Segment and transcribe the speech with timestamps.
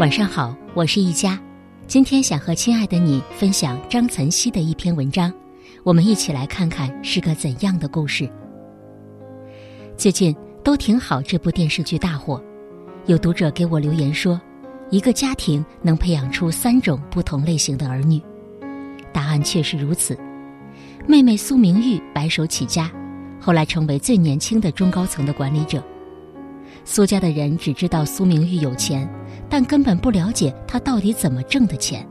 [0.00, 1.38] 晚上好，我是一佳，
[1.86, 5.30] 今天想和亲爱的你分享张岑曦的一篇文章，
[5.84, 8.26] 我们一起来看看是个怎样的故事。
[9.98, 10.34] 最近
[10.64, 12.42] 都挺好，这部电视剧大火，
[13.04, 14.40] 有读者给我留言说，
[14.88, 18.22] 一个家庭能培养出三种不同类型的儿女，
[19.12, 20.18] 答案确实如此。
[21.06, 22.90] 妹妹苏明玉白手起家，
[23.38, 25.84] 后来成为最年轻的中高层的管理者。
[26.84, 29.08] 苏家的人只知道苏明玉有钱，
[29.48, 32.06] 但根本不了解她到底怎么挣的钱。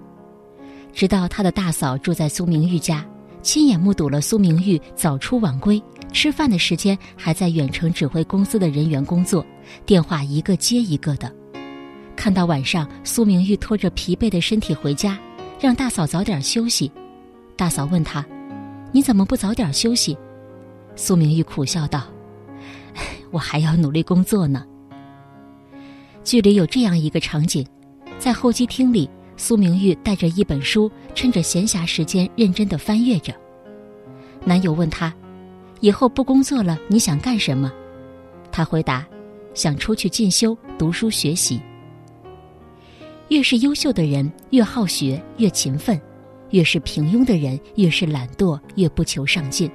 [0.94, 3.05] 直到他的大嫂住在苏明玉家，
[3.42, 9.45] 亲眼目睹了苏明玉早出晚归，吃饭的时间还在远程指挥公司的人员工作，
[9.86, 11.31] 电话一个接一个的。
[12.16, 15.17] 看到晚上苏明玉拖着疲惫的身体回家，
[15.59, 16.92] 让大嫂早点休息。
[17.56, 18.26] 大嫂问他
[18.92, 20.17] ：“你怎么不早点休息？”
[20.98, 22.04] 苏明玉苦笑道。
[23.31, 24.66] 我还要努力工作呢。
[26.23, 27.66] 剧里有这样一个场景，
[28.17, 33.33] 在候机厅里，苏明玉带着一本书，趁着闲暇时间认真的翻阅着。
[34.44, 35.13] 男友问她
[35.80, 37.71] ：“以后不工作了，你想干什么？”
[38.52, 39.08] 她回答
[39.53, 41.59] ：“想出去进修，读书学习。”
[43.30, 45.97] 越是优秀的人，越好学，越勤奋；
[46.49, 49.69] 越是平庸的人，越是懒惰，越不求上进。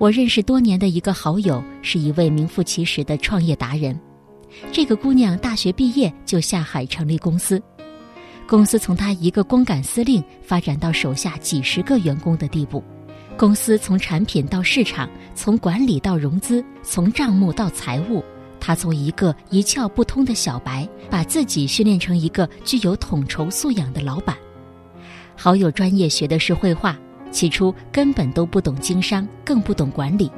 [0.00, 4.00] 我认识多年的一个好友是一位名副其实的创业达人。
[4.72, 7.62] 这个姑娘大学毕业就下海成立公司，
[8.48, 12.82] 公司从她一个光杆司令发展到手下几十个员工的地步。
[13.36, 18.24] 公司从产品到市场，从管理到融资，从账目到财务，
[18.58, 24.34] 她从一个一窍不通的小白，把自己训练成一个具有统筹素养的老板。
[25.36, 26.98] 好友专业学的是绘画。
[27.30, 30.30] 起初根本都不懂经商，更不懂管理。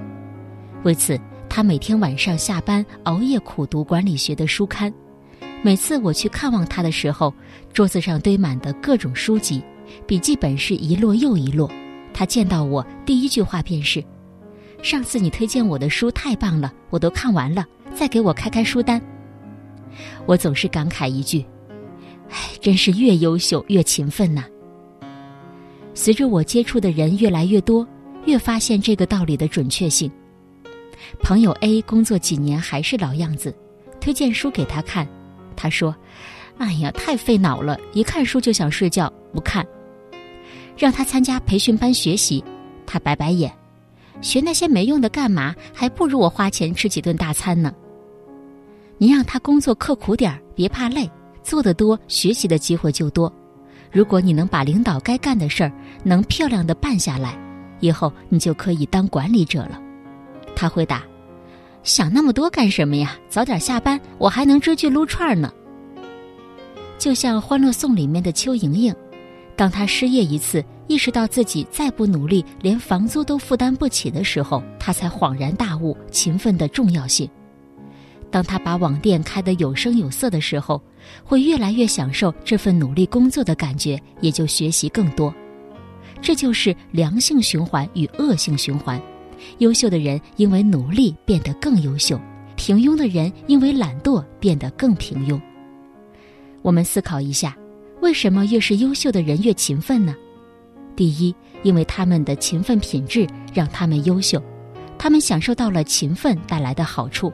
[0.85, 4.93] 为此，他每天晚上下班熬夜苦读管理学的书刊。
[5.63, 7.33] 每次我去看望他的时候，
[7.73, 9.63] 桌子上堆满的各种书籍，
[10.07, 11.71] 笔记本是一摞又一摞。
[12.13, 14.05] 他见到我第一句话便是
[14.83, 17.65] ：“上次你推荐我的书太棒了，我都看完了，
[17.95, 19.01] 再给我开开书单。”
[20.27, 21.45] 我总是感慨一句
[22.29, 24.45] ：“哎，真是越优秀越勤奋呐。”
[25.95, 27.87] 随着我接触的人越来越多，
[28.25, 30.11] 越发现这个道理的准确性。
[31.21, 33.55] 朋友 A 工作几年还是老样子，
[34.01, 35.07] 推荐书给他看，
[35.55, 35.95] 他说
[36.59, 39.67] ：“哎呀，太费脑了，一看书就想睡觉，不看。”
[40.77, 42.43] 让他参加培训班学习，
[42.87, 43.53] 他白白眼
[44.23, 45.55] ：“学那些没用的干嘛？
[45.75, 47.75] 还不如我花钱吃几顿大餐呢。”
[48.97, 51.11] 你让他工作刻苦点儿，别怕累，
[51.43, 53.33] 做得多，学习的机会就多。
[53.93, 55.71] 如果你能把领导该干的事儿
[56.03, 57.39] 能漂亮的办下来，
[57.81, 59.79] 以后你就可以当管理者了。
[60.57, 61.03] 他回答
[61.85, 63.17] ：“想那么多干什么呀？
[63.29, 65.53] 早点下班，我还能追剧撸串呢。”
[66.99, 68.95] 就像《欢乐颂》里面的邱莹莹，
[69.57, 77.29] 当她失业一次，意识到自己再不努力连房租都负担不起的时候，她才恍然大悟勤奋的重要性。
[78.31, 80.81] 当他把网店开得有声有色的时候，
[81.25, 85.35] 会越来越享受这份努力工作的感觉，也就学习更多。
[86.21, 89.01] 这就是良性循环与恶性循环。
[89.59, 92.21] 优秀的人因为努力变得更优秀，
[92.55, 95.41] 平庸的人因为懒惰变得更平庸。
[96.63, 97.57] 我们思考一下，
[98.01, 100.15] 为什么越是优秀的人越勤奋呢？
[100.95, 104.41] 第一，因为他们的勤奋品质让他们优秀，
[104.97, 107.33] 他们享受到了勤奋带来的好处。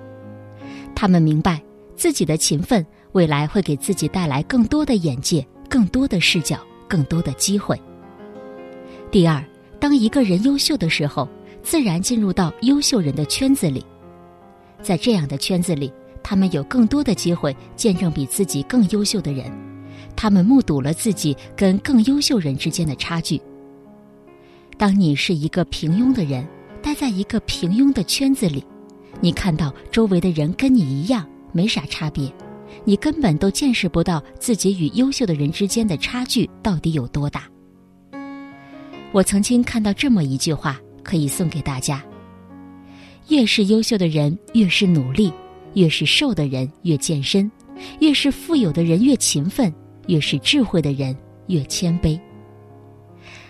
[0.94, 1.62] 他们明白
[1.94, 2.84] 自己的勤奋
[3.18, 6.56] 未来会给自己带来更多的眼界、更多的视角、
[6.86, 7.76] 更多的机会。
[9.10, 9.44] 第二，
[9.80, 11.28] 当一个人优秀的时候，
[11.60, 13.84] 自然进入到优秀人的圈子里，
[14.80, 15.92] 在这样的圈子里，
[16.22, 19.50] 他们有更多的机会见证比自己更优秀的人，
[20.14, 23.40] 他们目睹了自己跟更优秀人之间的差距。
[24.76, 26.46] 当你是一个平庸的人，
[26.80, 28.62] 待在一个平庸的圈子里。
[29.20, 32.32] 你看到周围的人跟你一样没啥差别，
[32.84, 37.44] 你根本都见识不到自己与优秀的人之间的差距到底有多大。
[39.12, 42.02] 我曾经看到这么一句话，可以送给大家：
[43.28, 45.32] 越是优秀的人越是努力，
[45.74, 47.50] 越是瘦的人越健身，
[48.00, 49.72] 越是富有的人越勤奋，
[50.08, 51.16] 越是智慧的人
[51.46, 52.20] 越谦卑。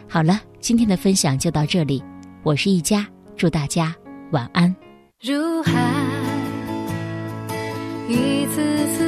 [0.09, 2.03] 好了，今天的分享就到这里，
[2.43, 3.07] 我是一佳，
[3.37, 3.95] 祝大家
[4.31, 4.75] 晚安。
[5.21, 5.73] 入海，
[8.09, 9.08] 一次次